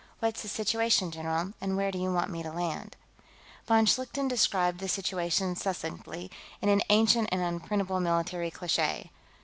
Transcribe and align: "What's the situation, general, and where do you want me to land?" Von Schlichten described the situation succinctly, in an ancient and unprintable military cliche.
"What's 0.17 0.41
the 0.41 0.47
situation, 0.47 1.11
general, 1.11 1.53
and 1.61 1.77
where 1.77 1.91
do 1.91 1.99
you 1.99 2.11
want 2.11 2.31
me 2.31 2.41
to 2.41 2.51
land?" 2.51 2.95
Von 3.67 3.85
Schlichten 3.85 4.27
described 4.27 4.79
the 4.79 4.89
situation 4.89 5.55
succinctly, 5.55 6.31
in 6.59 6.69
an 6.69 6.81
ancient 6.89 7.29
and 7.31 7.43
unprintable 7.43 7.99
military 7.99 8.49
cliche. 8.49 9.11